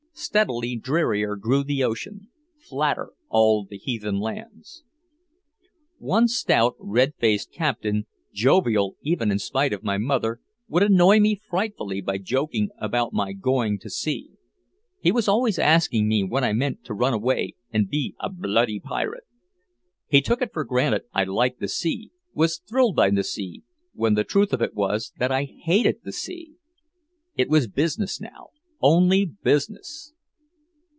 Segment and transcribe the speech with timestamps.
[0.13, 4.83] Steadily drearier grew the ocean, flatter all the heathen lands.
[5.97, 11.33] One stout, red faced captain, jovial even in spite of my mother, would annoy me
[11.49, 14.29] frightfully by joking about my going to sea.
[14.99, 18.79] He was always asking me when I meant to run away and be "a bloody
[18.79, 19.25] pirate."
[20.07, 23.63] He took it for granted I liked the sea, was thrilled by the sea,
[23.93, 26.57] when the truth of it was that I hated the sea!
[27.35, 28.49] It was business now,
[28.83, 30.11] only business!